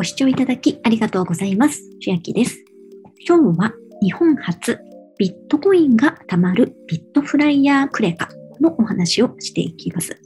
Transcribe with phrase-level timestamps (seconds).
[0.00, 1.82] ご視聴いただきありがとうございます。
[2.00, 2.64] 千秋です。
[3.28, 4.78] 今日は日本初
[5.18, 8.30] ビットコインが貯まる bitFlyer クレカ
[8.62, 10.18] のお話をしていきます。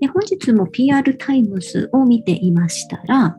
[0.00, 3.36] で本日も PR タイムズを見ていましたら、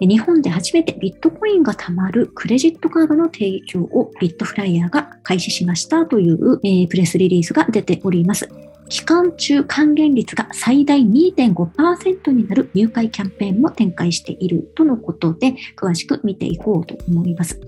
[0.00, 8.48] 日本で初めてビットコインが貯まるクレジットカードの提供を bitFlyer が開始しましたという、えー、プレスリリースが出ております。
[8.88, 17.60] 期間中還元率が最大2.5%になる入会キャンペーンも展開しているとのことで、詳しく見ていこうと思います。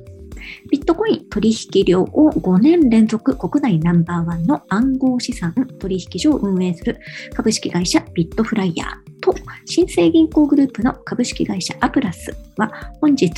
[0.70, 6.98] ビットコイン取引量を5年連続国内ナンバーワンの暗号資産取引所を運営する
[7.34, 9.34] 株式会社ビットフライヤーと
[9.66, 13.30] 新生銀行グループの株式会社アプラスは本日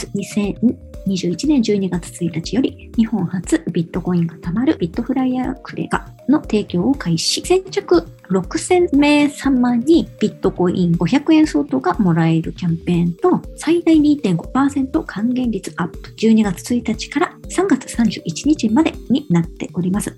[1.07, 7.43] 2021年12月1日より日本初ビットコインが貯まるビットフライヤークレガの提供を開始。
[7.45, 20.17] 先着6000名様にビットコイン500円相当がもらえるキャンペーンと最大2.5%還元率アップ12月1日から3月31日までになっております。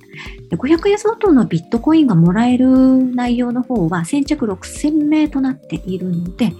[0.51, 6.53] 500円相当のビットコインがもらえる内容の方は先着6000名となっているので、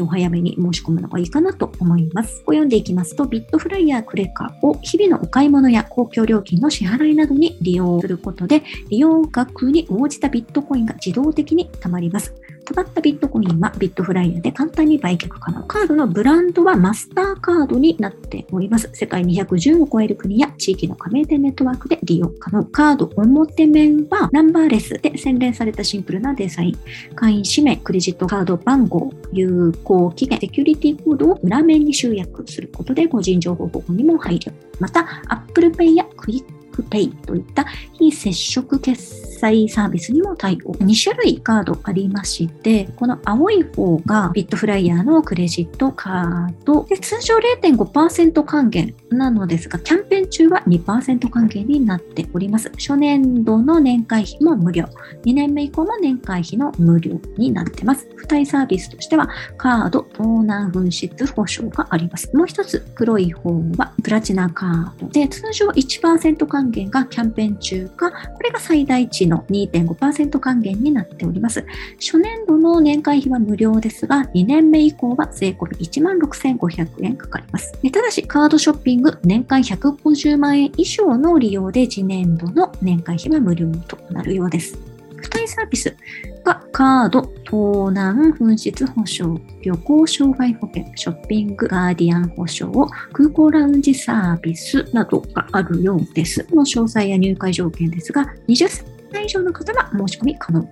[0.00, 2.42] お早めに申し込むのがいいかなと思います。
[2.44, 12.34] こ読んでいきますと、ビットフライヤークレカを日々のお買い物や公共料金の支払いなどに利用することで、利用額に応じたビットコインが自動的に貯まります。
[12.64, 15.64] 溜まったビットコインはビットフライヤーで簡単に売却可能。
[15.64, 18.90] カードのブランドはマスターカードになっております。
[18.92, 22.64] 世界210を超える国や地域の加盟店ネットワークで利用可能。
[22.64, 26.78] カード表面はナンバーレスで洗練されたシンプルなデザイン。
[27.14, 34.52] 会員氏名、クレジットカード番号、有効期限、セキュリティコードを裏面に集約することで個人情報保護にも配慮。
[34.78, 37.64] また、Apple Pay や QUICPay といった
[37.98, 39.31] 非接触決済
[39.68, 40.72] サービスにも対応。
[40.74, 46.84] 2種類カードありまして、この青い方が bitFlyer のクレジットカード。
[46.84, 52.70] で通常0.5%還元なのですが、キャンペーン中は2%還元になっております。
[52.78, 54.84] 初年度の年会費も無料。
[55.24, 58.06] 2年目以降も年会費の無料になってます。
[58.16, 62.34] 付帯サービスとしては、カード盗難紛失保証があります。
[62.36, 71.64] もう一つ、黒い方はプラチナカードで、通常1%還元がキャンペーン中か、これが最大値のの2.5%還元になっております。
[71.98, 77.72] 初年度の年会費は無料ですが、2年目以降は税込み16,500円かかります。
[77.90, 84.78] ただし、カードショッピング年間150万円以上の利用で次年度の年会費は無料となるようです。
[85.22, 85.96] 付帯サービス
[86.44, 92.68] がカード、盗難、紛失保証、旅行障害保険、ショッピング、ガーディアン保証、
[93.12, 96.44] 空港ラウンジサービスなどがあるようです。
[96.50, 100.68] の詳細や入会条件ですが、20歳以上の方は申し込み可能。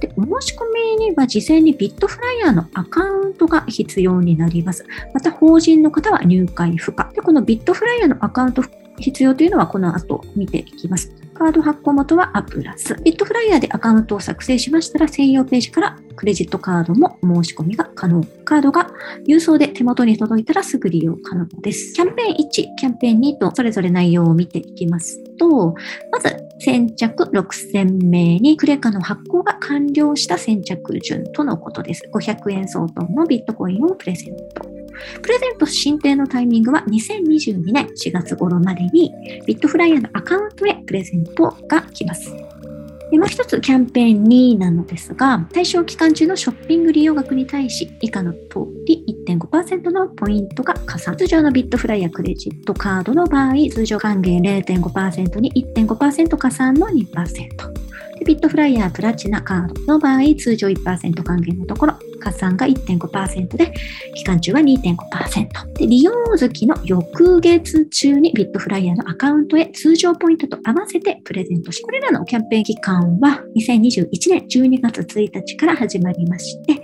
[0.00, 0.64] で、お申し込
[0.98, 4.84] みには事前にビットフライヤーのアカウントが必要になります。
[5.14, 7.10] また、法人の方は入会不可。
[7.14, 8.62] で、このビットフライヤーのアカウント
[8.98, 11.12] 必要というのはこの後見ていきます。
[11.36, 12.94] カード発行元はアプラス。
[13.04, 18.24] ビットフライヤーでアカウントを作成しましたら専用ページからクレジットカードも申し込みが可能。
[18.44, 18.90] カードが
[19.28, 21.92] 郵送で手元に届いたらすぐ利用可能です。
[21.92, 25.74] キャンペーン1、キャンペーン2とそれぞれ内容を見ていきますと、
[26.10, 32.02] まず先着6000名にクレカの発行が完了した先着順とのことです。
[32.12, 34.65] 500円相当のビットコインをプレゼント。
[35.22, 39.12] プレゼント申請のタイミングは2022年4月頃までに
[39.46, 42.34] ビットフライヤーのアカウントへプレゼントが来ます。
[43.12, 48.40] もう一つキャンペーン2なのですが、対象期間中のショッピング利用額に対し、以下の通
[48.84, 51.16] り1.5%のポイントが加算。
[51.16, 57.76] 通常のビットフライヤークレジットカードの場合、通常還元0.5%に1.5%加算の2%。
[58.24, 61.94] ビットフライヤープラチナカードの場合、通常1%還元のところ、
[62.26, 63.72] 加算が1.5%で、
[64.14, 65.72] 期間中は2.5%。
[65.74, 76.78] で、利用月の翌月中にビットフライヤーのアカウントへ通常ポイントと合わせてプレゼントし、これらのキャンペーン期間は2021年12月1日から始まりまして、3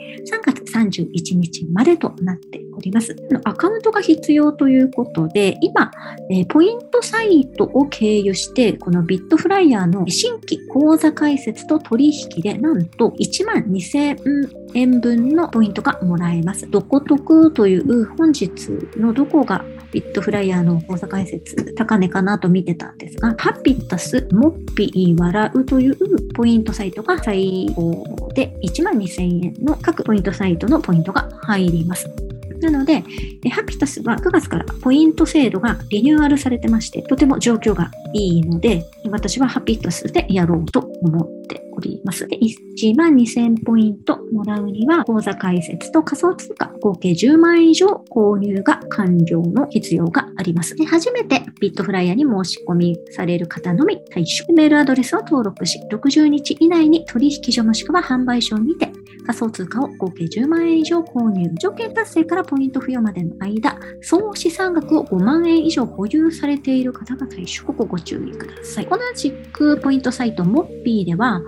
[0.45, 3.16] 月31日までとなっております。
[3.44, 5.90] アカウントが必要ということで、今、
[6.31, 16.70] えポイントサイトを経由して、このビットフライヤーの新規口座開設と取引で、なんと1万2000円分のポイントがもらえます。
[16.70, 18.50] どこ得という本日
[18.96, 32.11] のどこがビットフライヤーの口座開設高値かなと見てたんですが、ハピタス、モッピー、笑うというポイントサイトが最後で1万2000円の各ポイントサイトのポイントが入ります。
[32.62, 33.05] なので、
[33.50, 42.26] ハピタスは9月からポイント制度がリニューアルされてまして、とても状況がいいので、私はハピタスでやろうと思っております。
[42.29, 50.76] で1万2000ポイントもらうには、口座開設と仮想通貨合計10万円以上購入が完了の必要があります。
[50.76, 54.53] で初めてビットフライヤーに申し込みされる方のみ対象。
[54.53, 58.92] メールアドレスを登録し、60日以内に取引所もしくは販売所にて
[59.27, 61.51] 仮想通貨を合計10万円以上購入。
[61.59, 67.65] 条件達成からポイント付与までの間、総資産額を5万円以上保有されている方が対象。
[67.65, 68.87] ここご注意ください。
[68.87, 71.41] 同じくポイントサイトモッピーでは、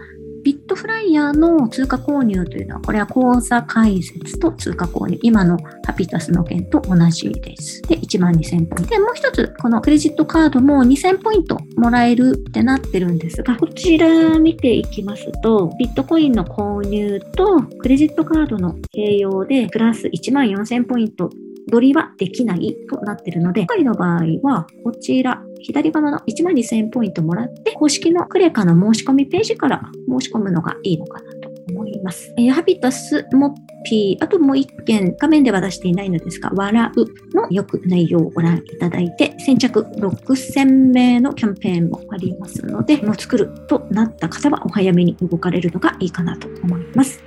[0.45, 5.19] ビットフライヤーの通貨購入というのは、これは口座開設と通貨購入。
[5.23, 5.57] 今の
[5.87, 7.81] ハピタスの件と同じです。
[7.83, 8.91] で、1万2000ポイント。
[8.91, 21.31] で、もう一つ、このクレジットカードも2000ポイントもらえるってなってるんですが、こちら見ていきますと、ビットコインの購入とクレジットカードの併用で、プラス1万4000ポイント
[21.71, 32.33] 取りはできないとなっているので、今回の場合は、こちら、左側の1万2000ポイントもらって、公式のクレカの申し込みページから申し込むのがいいのかなと思います。
[32.37, 33.53] えー、ハビタス、モッ
[33.85, 47.23] ピー、あともう一件、画面では出していないのですが、笑うのよく内容をご覧いただいて、先着6000名のキャンペーンもありますので、もう作るとなった方はお早めに動かれるのがいいかなと思います。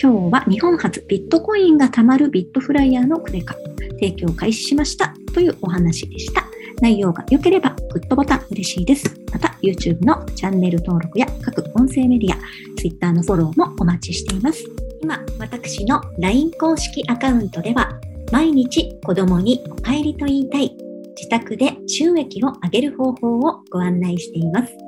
[0.00, 3.56] 今日は日本初ビットコインが貯まるビットフライヤーのクレカ
[4.00, 6.44] 提供開始しましたというお話でした。
[6.80, 9.12] 内容が良ければグッドボタン嬉しいです。
[9.32, 12.38] また YouTube のチャンネル登録や各音声メディア、
[12.76, 14.64] Twitter のフォローもお待ちしています。
[15.02, 17.98] 今、私の LINE 公式アカウントでは
[18.30, 20.76] 毎日子供にお帰りと言いたい
[21.16, 24.87] 自宅で収益を上げる方法をご案内しています。